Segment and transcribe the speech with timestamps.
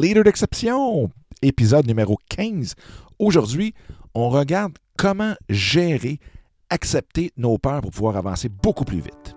[0.00, 1.10] Leader d'exception,
[1.42, 2.74] épisode numéro 15.
[3.18, 3.74] Aujourd'hui,
[4.14, 6.20] on regarde comment gérer,
[6.70, 9.34] accepter nos peurs pour pouvoir avancer beaucoup plus vite.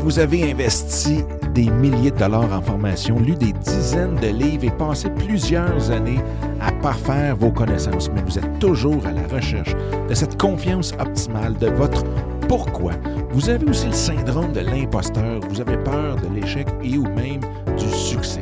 [0.00, 1.18] Vous avez investi
[1.54, 6.20] des milliers de dollars en formation, lu des dizaines de livres et passé plusieurs années
[6.60, 9.74] à parfaire vos connaissances, mais vous êtes toujours à la recherche
[10.08, 12.02] de cette confiance optimale, de votre
[12.48, 12.94] pourquoi.
[13.30, 17.40] Vous avez aussi le syndrome de l'imposteur, vous avez peur de l'échec et ou même
[17.78, 18.40] du succès.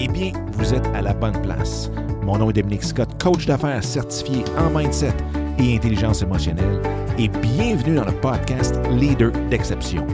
[0.00, 1.90] Eh bien, vous êtes à la bonne place.
[2.22, 5.14] Mon nom est Dominique Scott, coach d'affaires certifié en mindset
[5.58, 6.80] et intelligence émotionnelle,
[7.18, 10.06] et bienvenue dans le podcast Leader d'exception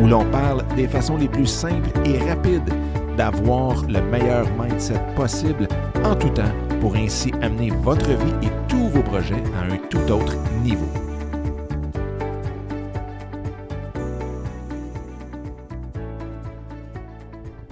[0.00, 2.72] où l'on parle des façons les plus simples et rapides
[3.16, 5.68] d'avoir le meilleur mindset possible
[6.04, 6.42] en tout temps
[6.80, 11.03] pour ainsi amener votre vie et tous vos projets à un tout autre niveau.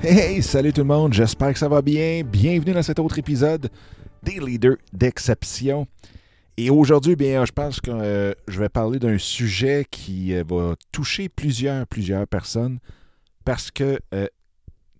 [0.05, 2.24] Hey, salut tout le monde, j'espère que ça va bien.
[2.24, 3.70] Bienvenue dans cet autre épisode
[4.20, 5.86] des leaders d'exception.
[6.56, 10.75] Et aujourd'hui, bien, je pense que euh, je vais parler d'un sujet qui euh, va
[10.91, 12.81] toucher plusieurs, plusieurs personnes
[13.44, 14.27] parce que euh,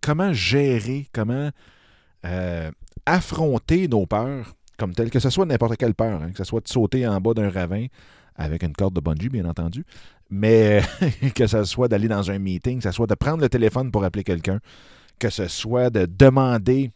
[0.00, 1.50] comment gérer, comment
[3.05, 6.61] affronter nos peurs comme telles, que ce soit n'importe quelle peur, hein, que ce soit
[6.61, 7.87] de sauter en bas d'un ravin
[8.36, 9.84] avec une corde de bungee, bien entendu,
[10.30, 10.83] mais
[11.34, 14.05] que ce soit d'aller dans un meeting, que ce soit de prendre le téléphone pour
[14.05, 14.61] appeler quelqu'un,
[15.19, 16.91] que ce soit de demander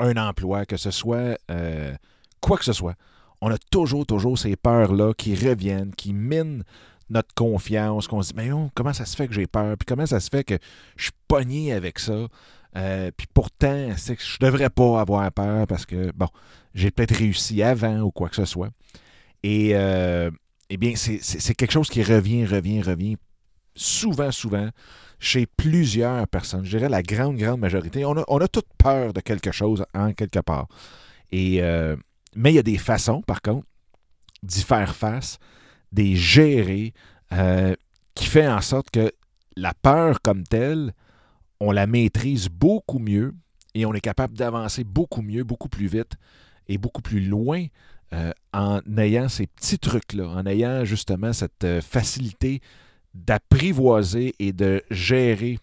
[0.00, 1.38] un emploi, que ce soit
[2.40, 2.96] quoi que ce soit
[3.44, 6.64] on a toujours, toujours ces peurs-là qui reviennent, qui minent
[7.10, 10.06] notre confiance, qu'on se dit, mais comment ça se fait que j'ai peur, puis comment
[10.06, 10.56] ça se fait que
[10.96, 12.26] je suis pogné avec ça,
[12.76, 16.28] euh, puis pourtant, c'est que je devrais pas avoir peur parce que, bon,
[16.74, 18.70] j'ai peut-être réussi avant ou quoi que ce soit.
[19.44, 20.30] Et, euh,
[20.70, 23.16] eh bien, c'est quelque chose qui revient, revient, revient
[23.74, 24.70] souvent, souvent
[25.18, 26.64] chez plusieurs personnes.
[26.64, 28.06] Je dirais la grande, grande majorité.
[28.06, 30.66] On a, on toute peur de quelque chose en quelque part.
[31.30, 31.94] Et euh,
[32.34, 33.66] mais il y a des façons, par contre,
[34.42, 35.38] d'y faire face,
[35.92, 36.94] d'y gérer,
[37.32, 37.74] euh,
[38.14, 39.12] qui fait en sorte que
[39.56, 40.94] la peur comme telle,
[41.60, 43.34] on la maîtrise beaucoup mieux
[43.74, 46.14] et on est capable d'avancer beaucoup mieux, beaucoup plus vite
[46.66, 47.66] et beaucoup plus loin
[48.14, 52.60] euh, en ayant ces petits trucs-là, en ayant justement cette euh, facilité
[53.12, 55.58] d'apprivoiser et de gérer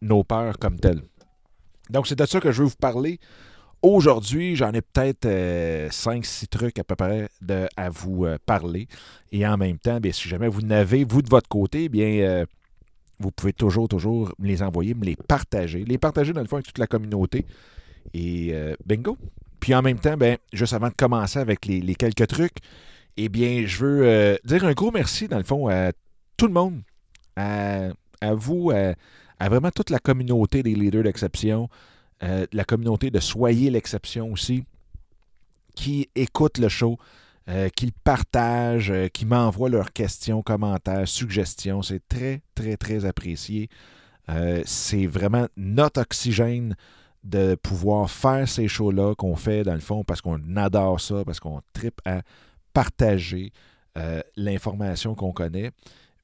[0.00, 1.02] nos peurs comme telles.
[1.90, 3.20] Donc, c'est de ça que je veux vous parler
[3.82, 8.88] Aujourd'hui, j'en ai peut-être 5-6 euh, trucs à peu près de, à vous euh, parler.
[9.30, 12.46] Et en même temps, bien, si jamais vous n'avez, vous de votre côté, bien,
[13.18, 15.84] vous pouvez toujours, toujours me les envoyer, me les partager.
[15.84, 17.44] Les partager dans le fond avec toute la communauté.
[18.14, 18.54] Et
[18.86, 19.18] bingo.
[19.64, 22.58] Puis en même temps, bien, juste avant de commencer avec les, quelques trucs,
[23.16, 25.92] eh bien, je veux dire un gros merci, dans le fond, à
[26.36, 26.82] tout le monde,
[27.34, 27.94] à,
[28.34, 31.70] vous, à vraiment toute la communauté des leaders d'exception.
[32.22, 34.64] Euh, la communauté de Soyez l'exception aussi,
[35.74, 36.98] qui écoute le show,
[37.48, 41.80] euh, qui le partagent, euh, qui m'envoient leurs questions, commentaires, suggestions.
[41.80, 43.70] C'est très, très, très apprécié.
[44.66, 46.76] c'est vraiment notre oxygène
[47.24, 51.40] de pouvoir faire ces shows-là qu'on fait dans le fond parce qu'on adore ça, parce
[51.40, 52.22] qu'on tripe à
[52.72, 53.52] partager
[54.36, 55.70] l'information qu'on connaît,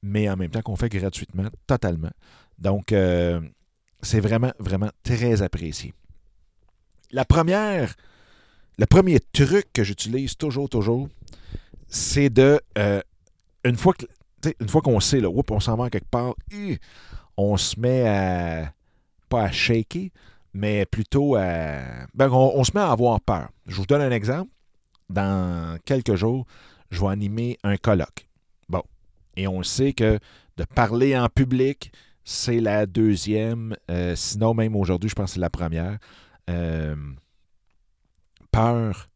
[0.03, 2.11] mais en même temps qu'on fait gratuitement, totalement.
[2.59, 2.93] Donc,
[4.01, 5.93] c'est vraiment, vraiment très apprécié.
[7.11, 7.95] La première,
[8.77, 11.07] le premier truc que j'utilise toujours, toujours,
[11.87, 13.01] c'est de, euh,
[13.65, 14.05] une fois que,
[14.59, 16.33] une qu'on sait, là, on s'en va quelque part,
[17.37, 18.73] on se met à,
[19.29, 20.09] pas à shaker,
[20.53, 21.79] mais plutôt à,
[22.13, 23.49] ben, on, se met à avoir peur.
[23.67, 24.51] Je vous donne un exemple.
[25.09, 26.45] Dans quelques jours,
[26.89, 28.27] je vais animer un colloque.
[28.69, 28.83] Bon.
[29.35, 30.19] Et on sait que
[30.57, 31.91] de parler en public,
[32.23, 35.97] c'est la deuxième, euh, sinon même aujourd'hui, je pense que c'est la première
[36.49, 36.95] euh,
[38.51, 39.09] peur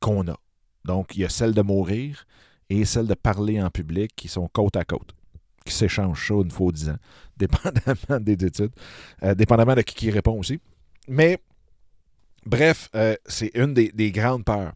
[0.00, 0.36] qu'on a.
[0.84, 2.26] Donc, il y a celle de mourir
[2.70, 5.14] et celle de parler en public qui sont côte à côte,
[5.66, 6.98] qui s'échangent ça une fois dix ans,
[7.36, 8.72] dépendamment des études,
[9.22, 10.60] euh, dépendamment de qui, répond aussi.
[11.08, 11.38] Mais,
[12.44, 12.90] bref,
[13.26, 14.72] c'est une des, des grandes peurs.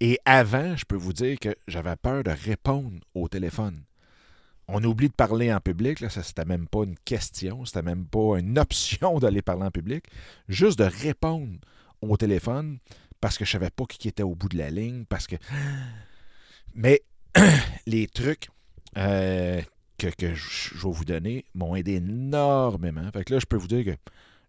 [0.00, 3.82] Et avant, je peux vous dire que j'avais peur de répondre au téléphone
[4.68, 6.00] on oublie de parler en public.
[6.00, 9.70] Là, ça, c'était même pas une question, c'était même pas une option d'aller parler en
[9.70, 10.04] public.
[10.48, 11.58] Juste de répondre
[12.02, 12.78] au téléphone
[13.20, 15.36] parce que je savais pas qui était au bout de la ligne, parce que.
[16.74, 17.02] Mais
[17.86, 18.48] les trucs
[18.98, 19.60] euh,
[19.98, 23.10] que, je, vais vous donner m'ont aidé énormément.
[23.12, 23.98] Fait que là, je peux vous dire que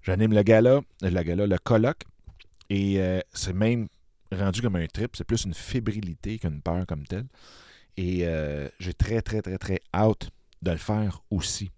[0.02, 2.04] j'anime le gala, le gala, le colloque,
[2.70, 3.88] et euh, c'est même
[4.32, 5.16] rendu comme un trip.
[5.16, 7.28] C'est plus une fébrilité qu'une peur comme telle.
[7.96, 10.30] Et euh, j'ai très, très, très, très hâte
[10.62, 11.72] de le faire aussi.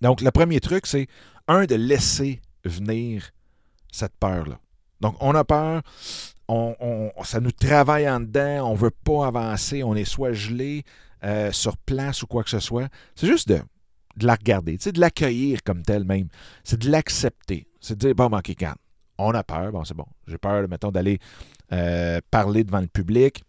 [0.00, 1.06] Donc, le premier truc, c'est,
[1.48, 3.30] un, de laisser venir
[3.92, 4.58] cette peur-là.
[5.00, 5.82] Donc, on a peur,
[6.48, 10.84] on, ça nous travaille en dedans, on ne veut pas avancer, on est soit gelé
[11.22, 12.88] euh, sur place ou quoi que ce soit.
[13.14, 13.60] C'est juste de,
[14.20, 16.28] la regarder, de l'accueillir comme tel même.
[16.64, 17.66] C'est de l'accepter.
[17.80, 18.74] C'est de dire, bon, OK, quand
[19.18, 20.06] on a peur, bon, c'est bon.
[20.26, 21.18] J'ai peur, mettons, d'aller
[21.72, 23.44] euh, parler devant le public.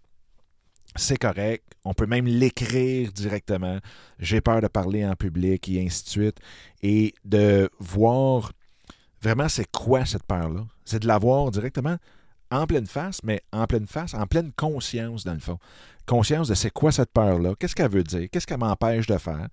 [0.95, 1.63] C'est correct.
[1.83, 3.79] On peut même l'écrire directement.
[4.19, 6.38] J'ai peur de parler en public et ainsi de suite.
[6.81, 8.51] Et de voir
[9.21, 10.65] vraiment c'est quoi cette peur-là.
[10.85, 11.97] C'est de la voir directement
[12.51, 15.59] en pleine face, mais en pleine face, en pleine conscience, dans le fond.
[16.06, 19.47] Conscience de c'est quoi cette peur-là, qu'est-ce qu'elle veut dire, qu'est-ce qu'elle m'empêche de faire,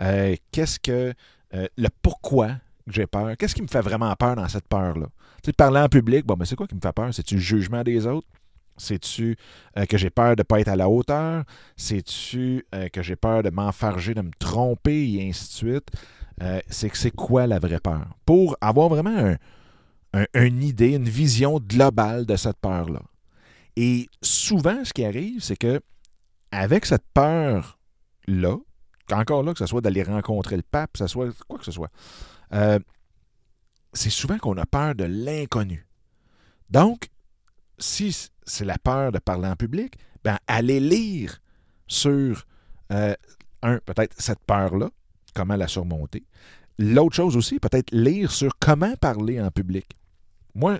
[0.00, 1.12] euh, qu'est-ce que.
[1.54, 2.56] Euh, le pourquoi
[2.88, 5.06] j'ai peur, qu'est-ce qui me fait vraiment peur dans cette peur-là?
[5.42, 7.12] Tu sais, parler en public, bon, mais c'est quoi qui me fait peur?
[7.14, 8.26] C'est-tu le jugement des autres?
[8.76, 9.36] C'est-tu
[9.78, 11.44] euh, que j'ai peur de ne pas être à la hauteur?
[11.76, 15.90] C'est-tu que j'ai peur de m'enfarger, de me tromper, et ainsi de suite?
[16.68, 18.06] c'est que c'est quoi la vraie peur?
[18.26, 19.36] Pour avoir vraiment un,
[20.34, 23.02] une idée, une vision globale de cette peur-là.
[23.76, 25.80] Et souvent, ce qui arrive, c'est que
[26.50, 28.56] avec cette peur-là,
[29.12, 31.72] encore là, que ce soit d'aller rencontrer le pape, que ce soit quoi que ce
[31.72, 31.90] soit,
[32.52, 32.78] euh,
[33.92, 35.86] c'est souvent qu'on a peur de l'inconnu.
[36.70, 37.08] Donc,
[37.78, 41.40] si c'est la peur de parler en public, ben allez lire
[41.86, 42.46] sur,
[42.92, 43.14] euh,
[43.62, 44.90] un, peut-être cette peur-là,
[45.34, 46.24] comment la surmonter.
[46.78, 49.96] L'autre chose aussi, peut-être lire sur comment parler en public.
[50.56, 50.78] Moi,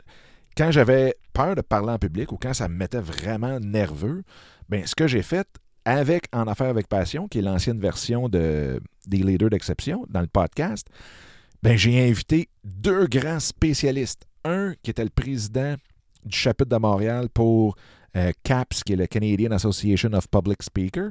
[0.56, 4.24] quand j'avais peur de parler en public ou quand ça me mettait vraiment nerveux,
[4.70, 5.46] ben, ce que j'ai fait
[5.84, 10.28] avec En Affaires avec Passion, qui est l'ancienne version de, des leaders d'exception dans le
[10.28, 10.88] podcast,
[11.62, 14.26] ben, j'ai invité deux grands spécialistes.
[14.44, 15.74] Un qui était le président
[16.24, 17.76] du chapitre de Montréal pour
[18.16, 21.10] euh, CAPS, qui est le Canadian Association of Public Speakers,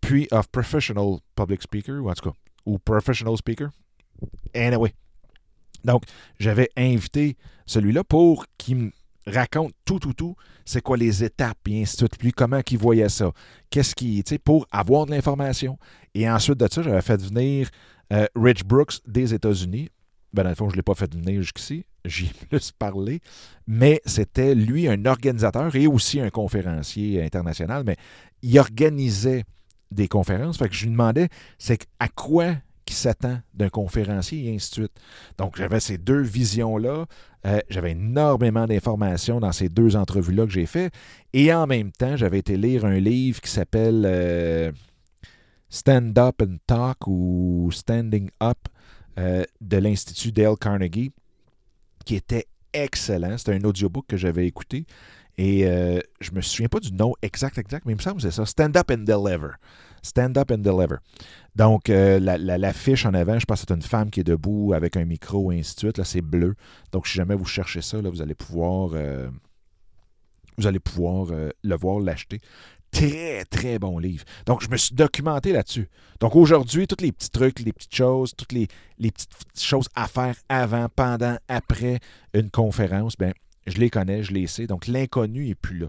[0.00, 2.36] puis of Professional Public Speaker, ou en tout cas,
[2.66, 3.68] ou Professional Speaker.
[4.52, 4.92] Anyway,
[5.84, 6.04] donc,
[6.38, 7.36] j'avais invité
[7.66, 8.90] celui-là pour qu'il me
[9.26, 12.78] raconte tout, tout, tout, c'est quoi les étapes, et ainsi de suite, puis comment il
[12.78, 13.32] voyait ça,
[13.70, 15.78] qu'est-ce qui, tu pour avoir de l'information.
[16.14, 17.68] Et ensuite de ça, j'avais fait venir
[18.12, 19.88] euh, Rich Brooks des États-Unis.
[20.32, 23.20] Ben, dans le fond, je ne l'ai pas fait venir jusqu'ici, j'y ai plus parlé,
[23.66, 27.96] mais c'était lui un organisateur et aussi un conférencier international, mais
[28.42, 29.44] il organisait
[29.90, 30.58] des conférences.
[30.58, 31.28] Fait que je lui demandais,
[31.58, 32.56] c'est à quoi
[32.94, 34.92] s'attend d'un conférencier et ainsi de suite.
[35.38, 37.06] Donc, j'avais ces deux visions-là.
[37.46, 40.90] Euh, j'avais énormément d'informations dans ces deux entrevues-là que j'ai fait.
[41.32, 44.72] Et en même temps, j'avais été lire un livre qui s'appelle euh,
[45.68, 48.58] Stand Up and Talk ou Standing Up
[49.18, 51.12] euh, de l'Institut Dale Carnegie,
[52.06, 53.36] qui était excellent.
[53.36, 54.86] C'était un audiobook que j'avais écouté.
[55.36, 55.64] Et
[56.20, 58.46] je me souviens pas du nom exact, exact, mais il me semble que c'est ça.
[58.46, 59.54] Stand Up and Deliver.
[60.04, 60.96] Stand Up and Deliver.
[61.56, 64.96] Donc, euh, l'affiche en avant, je pense que c'est une femme qui est debout avec
[64.96, 65.98] un micro et ainsi de suite.
[65.98, 66.54] Là, c'est bleu.
[66.92, 69.28] Donc, si jamais vous cherchez ça, là, vous allez pouvoir, euh,
[70.58, 72.40] vous allez pouvoir euh, le voir, l'acheter.
[72.90, 74.24] Très, très bon livre.
[74.46, 75.88] Donc, je me suis documenté là-dessus.
[76.20, 78.68] Donc, aujourd'hui, tous les petits trucs, les petites choses, toutes les,
[78.98, 81.98] les petites choses à faire avant, pendant, après
[82.34, 83.32] une conférence, ben,
[83.66, 84.66] je les connais, je les sais.
[84.66, 85.88] Donc, l'inconnu n'est plus là.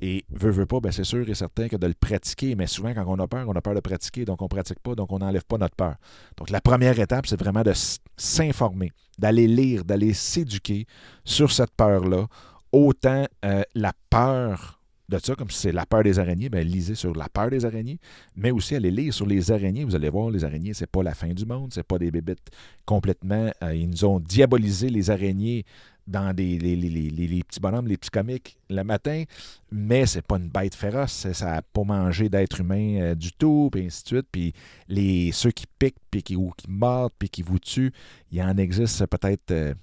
[0.00, 2.94] Et veut, veut pas, ben c'est sûr et certain que de le pratiquer, mais souvent
[2.94, 5.12] quand on a peur, on a peur de pratiquer, donc on ne pratique pas, donc
[5.12, 5.96] on n'enlève pas notre peur.
[6.36, 7.72] Donc la première étape, c'est vraiment de
[8.16, 10.86] s'informer, d'aller lire, d'aller s'éduquer
[11.24, 12.26] sur cette peur-là.
[12.72, 14.82] Autant euh, la peur
[15.12, 17.64] de ça, comme si c'est la peur des araignées, bien, lisez sur la peur des
[17.64, 17.98] araignées,
[18.34, 19.84] mais aussi allez lire sur les araignées.
[19.84, 22.48] Vous allez voir, les araignées, c'est pas la fin du monde, c'est pas des bébêtes
[22.86, 23.52] complètement.
[23.62, 25.64] Euh, ils nous ont diabolisé les araignées
[26.06, 29.24] dans des, les, petits bonhommes, les petits comiques le matin,
[29.70, 33.68] mais c'est pas une bête féroce, ça n'a pas mangé d'être humain euh, du tout,
[33.72, 34.26] puis ainsi de suite.
[34.30, 34.52] Puis
[34.88, 37.92] les, ceux qui piquent, puis qui, ou qui mordent, puis qui vous tuent,
[38.30, 39.74] il en existe peut-être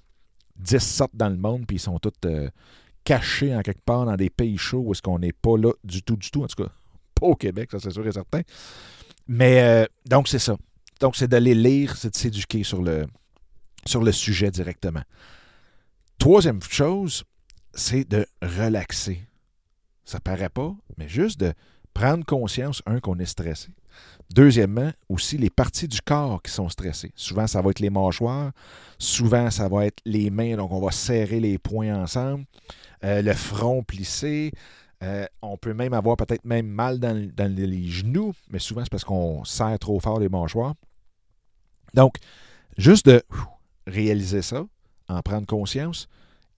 [0.57, 2.49] 10 euh, sortes dans le monde, puis ils sont tous euh,
[3.03, 6.03] cachés en quelque part dans des pays chauds où est-ce qu'on n'est pas là du
[6.03, 6.69] tout, du tout, en tout cas,
[7.15, 8.41] pas au Québec, ça c'est sûr et certain.
[9.27, 10.57] Mais donc c'est ça.
[10.99, 13.05] Donc c'est d'aller lire, c'est de s'éduquer sur le,
[13.85, 15.03] sur le sujet directement.
[16.19, 17.23] Troisième chose,
[17.73, 19.21] c'est de relaxer.
[20.03, 21.53] Ça paraît pas, mais juste de
[21.93, 23.69] prendre conscience, un, qu'on est stressé.
[24.33, 27.13] Deuxièmement, aussi les parties du corps qui sont stressées.
[27.15, 28.51] Souvent, ça va être les mâchoires.
[28.97, 30.57] Souvent, ça va être les mains.
[30.57, 32.43] Donc, on va serrer les poings ensemble.
[33.05, 34.51] Euh, le front plissé.
[35.01, 38.91] Euh, on peut même avoir peut-être même mal dans, dans, les genoux, mais souvent, c'est
[38.91, 40.73] parce qu'on serre trop fort les mâchoires.
[41.93, 42.15] Donc,
[42.77, 43.23] juste de
[43.87, 44.65] réaliser ça,
[45.09, 46.07] en prendre conscience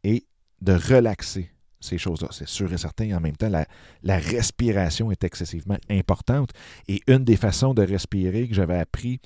[0.04, 0.26] et
[0.62, 2.28] de relaxer ces choses-là.
[2.32, 3.16] C'est sûr et certain.
[3.18, 6.52] En même temps, la, respiration est excessivement importante.
[6.88, 9.20] Et une des façons de respirer que j'avais appris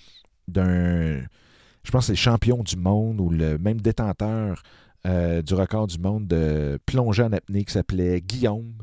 [0.48, 1.22] d'un
[1.84, 4.64] je pense que c'est le champion du monde ou le même détenteur
[5.06, 8.74] euh, du record du monde de plonger en apnée qui s'appelait Guillaume.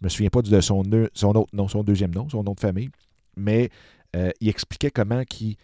[0.00, 0.82] Je me souviens pas de son,
[1.14, 2.90] son autre nom, son deuxième nom, son nom de famille,
[3.34, 3.70] mais
[4.14, 5.56] euh, il expliquait comment il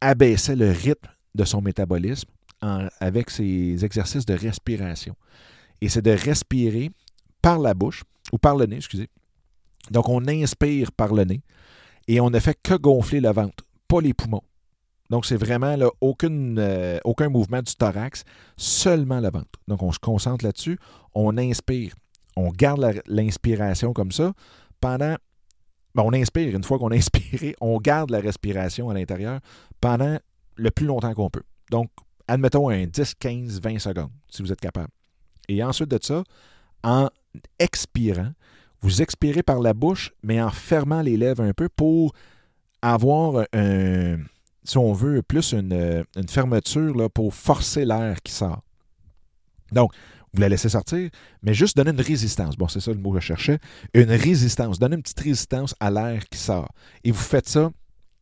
[0.00, 2.28] abaissait le rythme de son métabolisme
[2.60, 5.14] avec ses exercices de respiration.
[5.80, 6.90] Et c'est de respirer
[7.42, 9.08] par la bouche, ou par le nez, excusez.
[9.90, 11.42] Donc, on inspire par le nez
[12.06, 14.42] et on ne fait que gonfler le ventre, pas les poumons.
[15.08, 18.24] Donc, c'est vraiment là, aucune, euh, aucun mouvement du thorax,
[18.56, 19.58] seulement le ventre.
[19.66, 20.78] Donc, on se concentre là-dessus,
[21.14, 21.94] on inspire,
[22.36, 24.32] on garde l'inspiration comme ça
[24.80, 25.16] pendant.
[25.96, 29.40] Ben, on inspire, une fois qu'on a inspiré, on garde la respiration à l'intérieur
[29.80, 30.18] pendant
[30.54, 31.42] le plus longtemps qu'on peut.
[31.70, 31.90] Donc,
[32.30, 34.88] admettons un 10, 15, 20 secondes, si vous êtes capable.
[35.48, 36.22] Et ensuite de ça,
[36.84, 37.08] en
[37.58, 38.32] expirant,
[38.80, 42.14] vous expirez par la bouche, mais en fermant les lèvres un peu pour
[42.82, 44.18] avoir un,
[44.64, 48.62] si on veut, plus une, fermeture là, pour forcer l'air qui sort.
[49.72, 49.92] Donc,
[50.32, 51.10] vous la laissez sortir,
[51.42, 52.56] mais juste donner une résistance.
[52.56, 53.58] Bon, c'est ça le mot que je cherchais.
[53.92, 54.78] Une résistance.
[54.78, 56.72] Donnez une petite résistance à l'air qui sort.
[57.02, 57.72] Et vous faites ça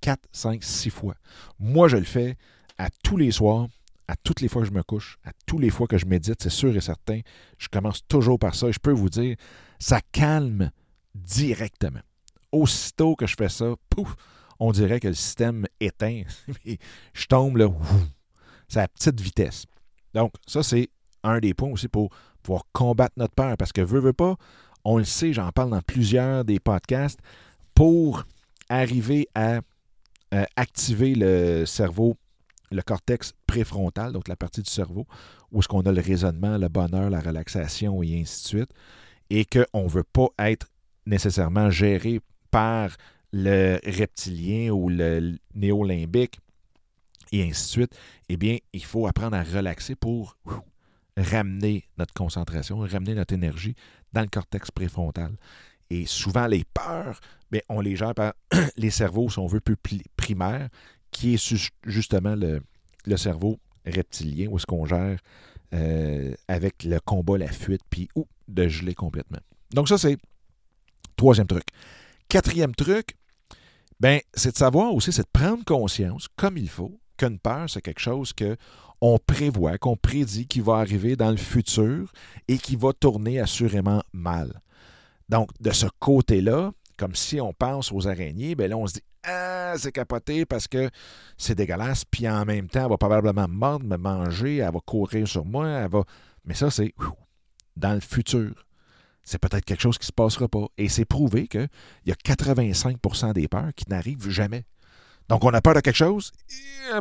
[0.00, 1.14] 4, 5, 6 fois.
[1.60, 2.36] Moi, je le fais
[2.78, 3.68] à tous les soirs,
[4.08, 6.42] à toutes les fois que je me couche, à tous les fois que je médite,
[6.42, 7.20] c'est sûr et certain.
[7.58, 9.36] Je commence toujours par ça et je peux vous dire,
[9.78, 10.70] ça calme
[11.14, 12.00] directement.
[12.50, 14.16] Aussitôt que je fais ça, pouf,
[14.58, 16.22] on dirait que le système éteint.
[17.12, 17.68] je tombe là,
[18.68, 19.66] c'est à petite vitesse.
[20.14, 20.88] Donc, ça, c'est
[21.22, 22.10] un des points aussi pour
[22.42, 23.56] pouvoir combattre notre peur.
[23.58, 24.36] Parce que, veut, veut pas,
[24.84, 27.20] on le sait, j'en parle dans plusieurs des podcasts,
[27.74, 28.24] pour
[28.70, 29.60] arriver à
[30.34, 32.16] euh, activer le cerveau,
[32.70, 35.06] le cortex préfrontal, donc la partie du cerveau,
[35.52, 38.70] où est-ce qu'on a le raisonnement, le bonheur, la relaxation et ainsi de suite,
[39.30, 40.68] et qu'on ne veut pas être
[41.06, 42.20] nécessairement géré
[42.50, 42.96] par
[43.32, 46.38] le reptilien ou le néolimbique
[47.32, 47.98] et ainsi de suite,
[48.28, 50.36] eh bien, il faut apprendre à relaxer pour
[51.16, 53.74] ramener notre concentration, ramener notre énergie
[54.12, 55.32] dans le cortex préfrontal.
[55.90, 57.20] Et souvent, les peurs,
[57.50, 58.34] bien, on les gère par
[58.76, 59.76] les cerveaux, si on veut, plus
[60.16, 60.68] primaires,
[61.10, 62.60] qui est justement le,
[63.16, 65.18] cerveau reptilien, où est-ce qu'on gère
[65.74, 69.38] euh, avec le combat, la fuite, puis ou de geler complètement.
[69.72, 70.16] Donc ça, c'est
[71.16, 71.64] troisième truc.
[72.28, 73.16] Quatrième truc,
[74.00, 77.82] ben, c'est de savoir aussi, c'est de prendre conscience, comme il faut, qu'une peur, c'est
[77.82, 78.56] quelque chose que
[79.00, 82.12] on prévoit, qu'on prédit qui va arriver dans le futur
[82.48, 84.60] et qui va tourner assurément mal.
[85.28, 89.02] Donc, de ce côté-là, comme si on pense aux araignées, ben là, on se dit
[89.24, 90.90] Ah, c'est capoté parce que
[91.36, 95.26] c'est dégueulasse, puis en même temps, elle va probablement mordre, me manger, elle va courir
[95.26, 95.88] sur moi.
[96.44, 96.94] Mais ça, c'est
[97.76, 98.52] dans le futur
[99.28, 100.68] c'est peut-être quelque chose qui ne se passera pas.
[100.78, 101.68] Et c'est prouvé qu'il
[102.06, 104.64] y a 85% des peurs qui n'arrivent jamais.
[105.28, 106.32] Donc, on a peur de quelque chose,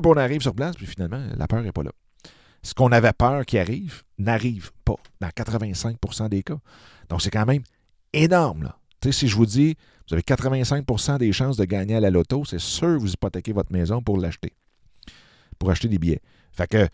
[0.03, 1.91] on arrive sur place, puis finalement, la peur n'est pas là.
[2.63, 6.57] Ce qu'on avait peur qui arrive n'arrive pas dans 85% des cas.
[7.07, 7.63] Donc, c'est quand même
[8.11, 8.63] énorme.
[8.63, 8.77] Là.
[9.11, 9.75] Si je vous dis,
[10.07, 13.71] vous avez 85% des chances de gagner à la loto, c'est sûr vous hypothéquez votre
[13.71, 14.53] maison pour l'acheter,
[15.59, 16.21] pour acheter des billets.
[16.51, 16.87] Fait que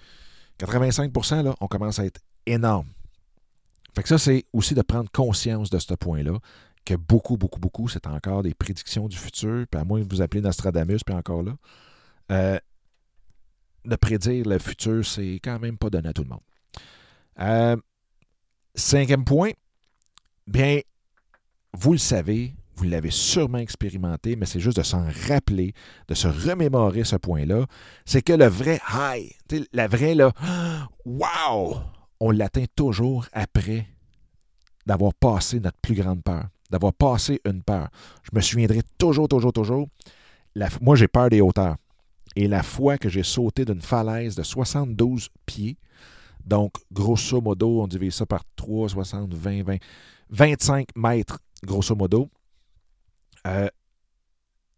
[0.60, 2.88] 85% là, on commence à être énorme.
[3.96, 6.40] Fait que ça, c'est aussi de prendre conscience de ce point-là,
[6.86, 10.22] que beaucoup, beaucoup, beaucoup, c'est encore des prédictions du futur, puis à moins que vous
[10.22, 11.56] appelez Nostradamus, puis encore là,
[12.32, 12.60] euh,
[13.86, 16.42] de prédire le futur, c'est quand même pas donné à tout le monde.
[17.40, 17.78] Euh,
[18.76, 19.52] cinquième point,
[20.48, 20.80] bien,
[21.77, 25.74] vous le savez, vous l'avez sûrement expérimenté, mais c'est juste de s'en rappeler,
[26.08, 27.65] de se remémorer ce point-là,
[28.06, 29.32] c'est que le vrai high,
[29.74, 30.32] la vraie, là,
[31.06, 31.77] wow!
[32.20, 33.88] on l'atteint toujours après
[34.86, 37.89] d'avoir passé notre plus grande peur, d'avoir passé une peur.
[38.24, 39.88] Je me souviendrai toujours, toujours, toujours.
[40.82, 41.75] moi, j'ai peur des hauteurs.
[42.36, 45.77] Et la fois que j'ai sauté d'une falaise de 72 pieds,
[46.46, 49.77] donc grosso modo, on divise ça par 3, 60, 20, 20,
[50.30, 52.29] 25 mètres, grosso modo,
[53.48, 53.67] euh,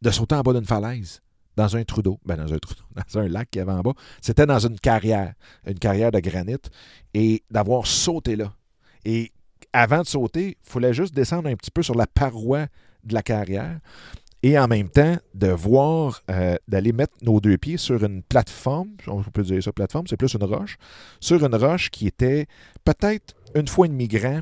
[0.01, 1.21] de sauter en bas d'une falaise
[1.55, 2.57] dans un trou d'eau, ben dans un
[3.21, 3.93] un lac qui y avait en bas.
[4.21, 5.33] C'était dans une carrière,
[5.65, 6.57] une carrière de granit,
[7.13, 8.53] et d'avoir sauté là.
[9.05, 9.31] Et
[9.71, 12.67] avant de sauter, il fallait juste descendre un petit peu sur la paroi
[13.03, 13.79] de la carrière
[14.45, 18.89] et en même temps de voir, euh, d'aller mettre nos deux pieds sur une plateforme,
[19.07, 20.77] on peut dire ça plateforme, c'est plus une roche,
[21.19, 22.45] sur une roche qui était
[22.83, 24.41] peut-être une fois et demi grand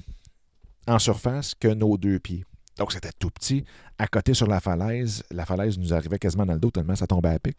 [0.88, 2.46] en surface que nos deux pieds.
[2.78, 3.64] Donc, c'était tout petit,
[3.98, 5.24] à côté sur la falaise.
[5.32, 7.58] La falaise nous arrivait quasiment dans le dos tellement ça tombait à pic.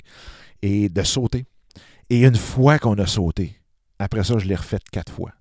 [0.63, 1.47] Et de sauter.
[2.11, 3.61] Et une fois qu'on a sauté,
[3.99, 5.33] après ça, je l'ai refait quatre fois.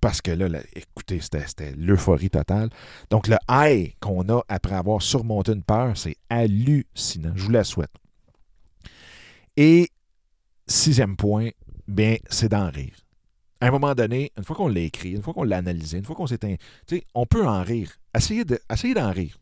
[0.00, 2.70] Parce que là, écoutez, c'était l'euphorie totale.
[3.10, 7.32] Donc, le high qu'on a après avoir surmonté une peur, c'est hallucinant.
[7.34, 7.90] Je vous la souhaite.
[9.56, 9.90] Et
[10.68, 11.50] sixième point,
[11.88, 12.94] bien, c'est d'en rire.
[13.60, 16.04] À un moment donné, une fois qu'on l'a écrit, une fois qu'on l'a analysé, une
[16.04, 16.38] fois qu'on s'est...
[16.38, 17.92] Tu sais, on peut en rire.
[18.14, 19.36] Essayez, de, essayez d'en rire.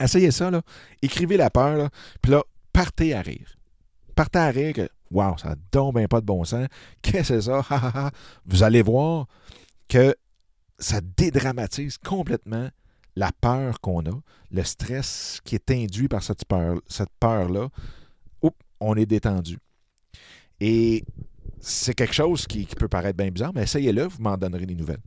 [0.00, 0.62] Essayez ça, là.
[1.02, 1.90] Écrivez la peur, là.
[2.22, 2.42] Puis là,
[2.72, 3.56] partez à rire.
[4.14, 6.66] Partez à rire que, waouh, ça donne bien pas de bon sens.
[7.02, 8.10] Qu'est-ce que c'est ça?
[8.46, 9.26] Vous allez voir
[9.88, 10.16] que
[10.78, 12.68] ça dédramatise complètement
[13.14, 17.68] la peur qu'on a, le stress qui est induit par cette peur, cette peur-là.
[18.42, 19.58] Oups, on est détendu.
[20.60, 21.04] Et
[21.62, 25.00] c'est quelque chose qui, peut paraître bien bizarre, mais essayez-le, vous m'en donnerez des nouvelles.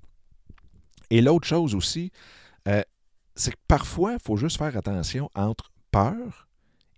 [1.10, 2.12] Et l'autre chose aussi,
[2.68, 2.82] euh,
[3.36, 6.48] c'est que parfois, il faut juste faire attention entre peur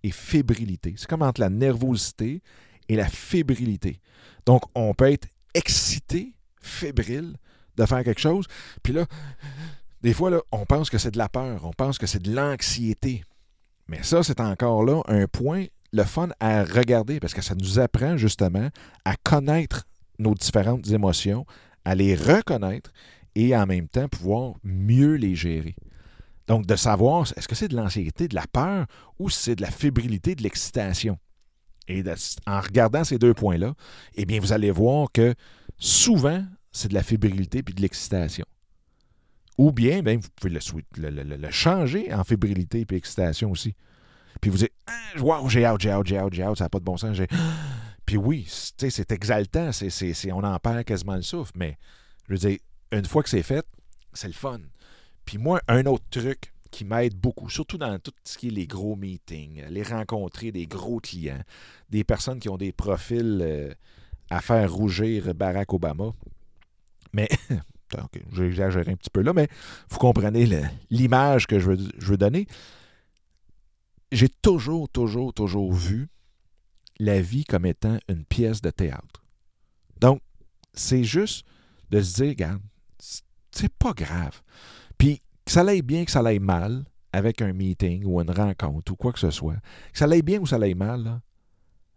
[0.04, 0.94] et fébrilité.
[0.96, 2.40] C'est comme entre la nervosité
[2.88, 4.00] et la fébrilité.
[4.46, 7.36] Donc, on peut être excité, fébrile
[7.76, 8.46] de faire quelque chose,
[8.84, 9.06] puis là,
[10.02, 13.24] des fois, on pense que c'est de la peur, on pense que c'est de l'anxiété.
[13.88, 17.78] Mais ça, c'est encore là un point, le fun à regarder, parce que ça nous
[17.78, 18.68] apprend justement
[19.04, 19.84] à connaître
[20.18, 21.46] nos différentes émotions,
[21.84, 22.92] à les reconnaître
[23.34, 25.76] et en même temps pouvoir mieux les gérer.
[26.46, 28.86] Donc, de savoir, est-ce que c'est de l'anxiété, de la peur
[29.18, 31.18] ou c'est de la fébrilité, de l'excitation?
[31.88, 32.02] Et
[32.46, 33.74] en regardant ces deux points-là,
[34.14, 35.34] eh bien, vous allez voir que
[35.78, 38.44] souvent, c'est de la fébrilité puis de l'excitation.
[39.56, 40.58] Ou bien, ben, vous pouvez
[40.96, 43.74] le, le, changer en fébrilité et excitation aussi.
[44.40, 46.68] Puis vous dites, ah, wow, j'ai hâte, j'ai hâte, j'ai hâte, j'ai hâte, ça n'a
[46.68, 47.18] pas de bon sens.
[48.06, 51.76] Puis oui, c'est exaltant, c'est, on en perd quasiment le souffle, mais
[52.26, 52.58] je veux dire,
[52.90, 53.66] une fois que c'est fait,
[54.14, 54.60] c'est le fun.
[55.26, 58.66] Puis moi, un autre truc qui m'aide beaucoup, surtout dans tout ce qui est les
[58.66, 61.42] gros meetings, les rencontrer des gros clients,
[61.90, 63.72] des personnes qui ont des profils euh,
[64.30, 66.12] à faire rougir Barack Obama.
[67.12, 67.28] Mais,
[68.32, 69.48] j'ai exagéré un petit peu là, mais
[69.90, 70.48] vous comprenez
[70.90, 72.46] l'image que je veux, je veux donner.
[74.10, 76.08] J'ai toujours, toujours, toujours vu
[76.98, 79.24] la vie comme étant une pièce de théâtre.
[80.00, 80.20] Donc,
[80.72, 81.46] c'est juste
[81.90, 82.62] de se dire, regarde,
[83.50, 84.42] c'est pas grave.
[84.96, 88.92] Puis que ça aille bien, que ça aille mal avec un meeting ou une rencontre
[88.92, 89.56] ou quoi que ce soit,
[89.92, 91.20] que ça aille bien ou ça aille mal,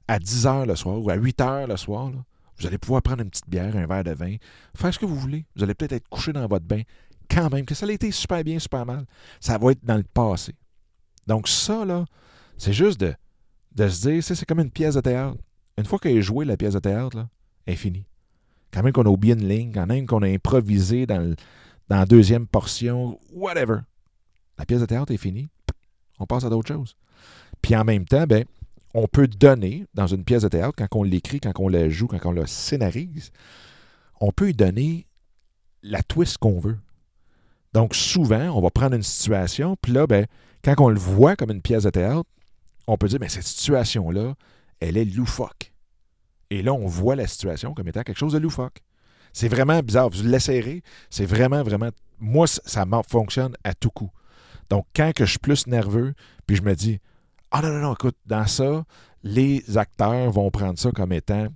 [0.08, 2.12] à 10 heures le soir ou à 8 heures le soir,
[2.58, 4.36] vous allez pouvoir prendre une petite bière, un verre de vin,
[4.76, 5.46] faire ce que vous voulez.
[5.56, 6.82] Vous allez peut-être être couché dans votre bain.
[7.30, 9.06] Quand même, que ça ait été super bien, super mal,
[9.40, 10.54] ça va être dans le passé.
[11.28, 12.06] Donc ça, là,
[12.58, 13.14] c'est juste de,
[13.88, 15.38] se dire, c'est comme une pièce de théâtre.
[15.78, 17.30] Une fois qu'elle est jouée, la pièce de théâtre, là,
[17.66, 18.06] elle est finie.
[18.72, 21.36] Quand même qu'on a oublié une ligne, quand même qu'on a improvisé dans
[21.90, 23.80] la deuxième portion, whatever.
[24.58, 25.50] La pièce de théâtre est finie.
[26.20, 26.96] On passe à d'autres choses.
[27.62, 28.46] Puis en même temps, ben,
[28.94, 32.08] on peut donner dans une pièce de théâtre, quand on l'écrit, quand on la joue,
[32.08, 33.32] quand on la scénarise,
[34.20, 35.08] on peut y donner
[35.82, 36.78] la twist qu'on veut.
[37.74, 40.26] Donc souvent, on va prendre une situation, puis là, ben,
[40.64, 42.30] quand on le voit comme une pièce de théâtre,
[42.88, 44.36] on peut dire, mais cette situation-là,
[44.80, 45.74] elle est loufoque.
[46.50, 48.82] Et là, on voit la situation comme étant quelque chose de loufoque.
[49.34, 50.10] C'est vraiment bizarre.
[50.10, 50.84] Vous l'essayerez.
[51.10, 51.90] C'est vraiment, vraiment.
[52.20, 54.12] Moi, ça fonctionne à tout coup.
[54.70, 56.14] Donc, quand que je suis plus nerveux,
[56.46, 57.00] puis je me dis
[57.52, 58.84] Ah non, non, non, écoute, dans ça,
[59.24, 61.48] les acteurs vont prendre ça comme étant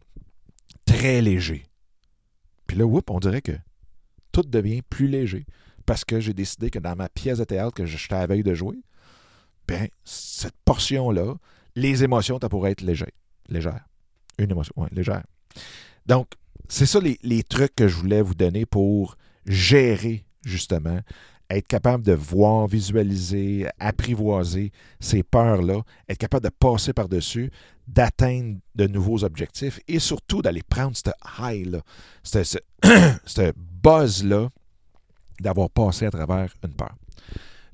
[0.85, 1.65] très léger.
[2.67, 3.53] Puis là, whoop, on dirait que
[4.31, 5.45] tout devient plus léger.
[5.85, 8.53] Parce que j'ai décidé que dans ma pièce de théâtre que j'étais à veille de
[8.53, 8.79] jouer,
[9.67, 11.35] ben, cette portion-là,
[11.75, 13.13] les émotions, ça pourrait être léger.
[13.49, 13.85] Légère.
[14.37, 15.23] Une émotion, oui, légère.
[16.05, 16.27] Donc,
[16.67, 20.99] c'est ça les, trucs que je voulais vous donner pour gérer, justement,
[21.49, 27.51] être capable de voir, visualiser, apprivoiser ces peurs-là, être capable de passer par-dessus,
[27.87, 31.81] d'atteindre de nouveaux objectifs et surtout d'aller prendre ce high-là,
[32.23, 32.57] ce,
[33.83, 34.49] buzz-là
[35.39, 36.95] d'avoir passé à travers une peur.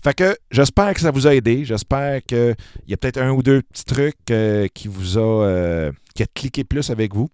[0.04, 1.64] Fait que j'espère que ça vous a aidé.
[1.64, 2.56] J'espère qu'il
[2.88, 6.26] y a peut-être un ou deux petits trucs euh, qui vous a, euh, qui a
[6.34, 7.30] cliqué plus avec vous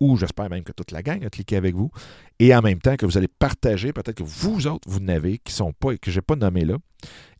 [0.00, 1.90] ou j'espère même que toute la gang a cliqué avec vous,
[2.38, 5.52] et en même temps que vous allez partager, peut-être que vous autres, vous n'avez, qui
[5.52, 6.76] sont pas, que je n'ai pas nommé là,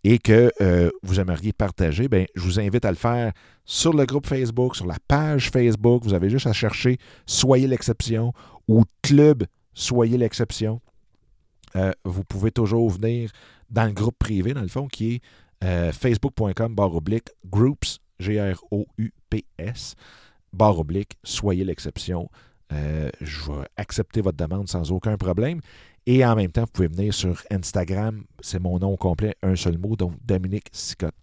[0.05, 3.33] et que euh, vous aimeriez partager, bien, je vous invite à le faire
[3.64, 6.05] sur le groupe Facebook, sur la page Facebook.
[6.05, 8.33] Vous avez juste à chercher Soyez l'exception
[8.69, 10.81] ou Club Soyez l'exception.
[12.05, 13.31] Vous pouvez toujours venir
[13.75, 15.21] dans le groupe privé, dans le fond, qui est
[15.65, 19.95] euh, facebook.com barre oblique groups, G-R-O-U-P-S
[20.55, 22.31] barre oblique, soyez l'exception.
[22.73, 25.61] Euh, je vais accepter votre demande sans aucun problème.
[26.07, 29.79] Et en même temps, vous pouvez venir sur Instagram, c'est mon nom complet, un seul
[29.79, 31.15] mot, donc Dominique Sicotte.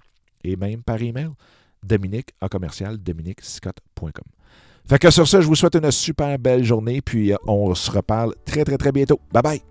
[0.43, 1.29] Et même par email,
[1.83, 4.11] Dominique à commercial, dominiquesicotte.com.
[4.87, 7.89] Fait que sur ça, je vous souhaite une super belle journée, puis euh, on se
[7.89, 9.19] reparle très très très bientôt.
[9.31, 9.70] Bye bye!